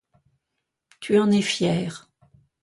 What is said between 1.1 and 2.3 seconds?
en es fière.